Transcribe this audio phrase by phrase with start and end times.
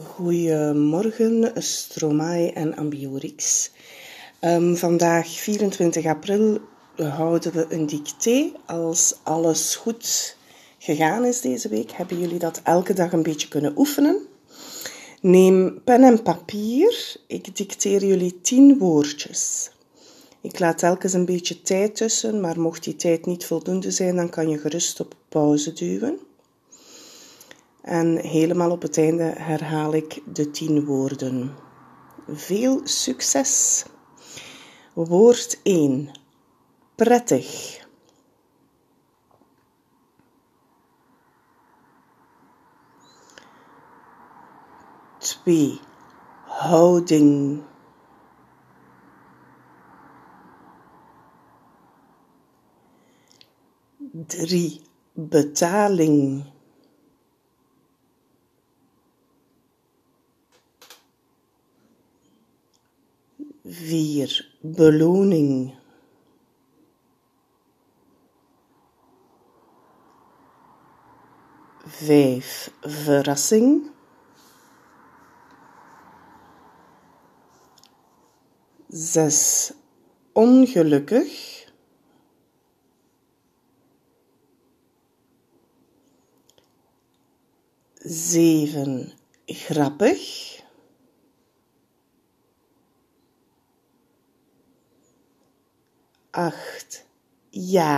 [0.00, 3.70] Goedemorgen, Stromae en Ambiorix.
[4.40, 6.58] Um, vandaag, 24 april,
[6.96, 8.52] houden we een dicté.
[8.66, 10.36] Als alles goed
[10.78, 14.26] gegaan is deze week, hebben jullie dat elke dag een beetje kunnen oefenen.
[15.20, 17.16] Neem pen en papier.
[17.26, 19.70] Ik dicteer jullie 10 woordjes.
[20.40, 24.30] Ik laat telkens een beetje tijd tussen, maar mocht die tijd niet voldoende zijn, dan
[24.30, 26.18] kan je gerust op pauze duwen.
[27.82, 31.54] En helemaal op het einde herhaal ik de tien woorden.
[32.28, 33.84] Veel succes!
[34.94, 36.10] Woord 1.
[36.94, 37.80] Prettig.
[45.18, 45.80] Twee.
[46.44, 47.62] Houding.
[54.26, 54.80] Drie.
[55.12, 56.51] Betaling.
[63.64, 65.74] Vier beloning.
[71.86, 73.90] Vijf verrassing.
[78.88, 79.72] Zes
[80.32, 81.60] ongelukkig.
[88.02, 89.12] Zeven
[89.46, 90.61] grappig.
[97.50, 97.90] Achtjarig.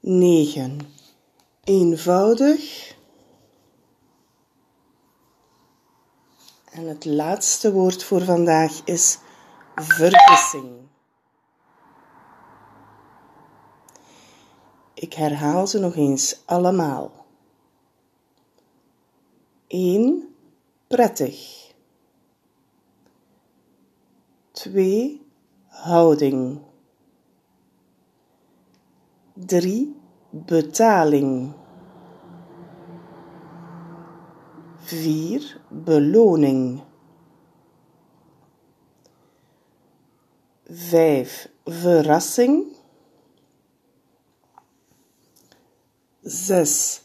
[0.00, 0.80] Negen,
[1.64, 2.94] eenvoudig.
[6.70, 9.18] En het laatste woord voor vandaag is
[9.74, 10.88] vergissing.
[14.94, 17.26] Ik herhaal ze nog eens allemaal.
[19.66, 20.34] 1.
[20.86, 21.65] Prettig.
[24.56, 25.20] 2.
[25.84, 26.64] Houding.
[29.36, 29.94] 3.
[30.32, 31.54] Betaling.
[34.86, 35.60] 4.
[35.70, 36.80] Beloning.
[40.70, 41.48] 5.
[41.66, 42.76] Verrassing.
[46.24, 47.02] 6.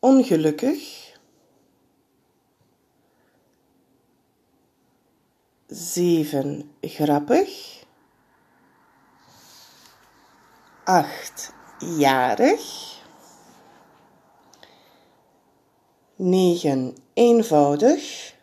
[0.00, 1.03] Ongelukkig.
[5.74, 6.70] Zeven.
[6.80, 7.84] Grappig,
[10.84, 11.52] acht.
[11.78, 12.98] Jarig,
[16.16, 16.96] negen.
[17.14, 18.34] Eenvoudig.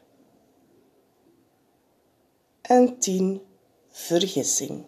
[2.62, 3.41] En tien.
[3.90, 4.86] Vergissing.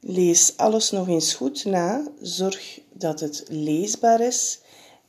[0.00, 4.60] Lees alles nog eens goed na, zorg dat het leesbaar is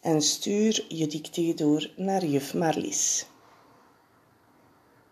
[0.02, 3.26] en stuur je dicté door naar juf Marlies.